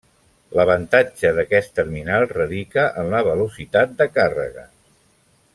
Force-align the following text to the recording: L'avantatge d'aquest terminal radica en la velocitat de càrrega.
L'avantatge 0.59 1.31
d'aquest 1.39 1.69
terminal 1.81 2.27
radica 2.33 2.89
en 3.03 3.13
la 3.15 3.23
velocitat 3.31 3.97
de 4.01 4.13
càrrega. 4.19 4.69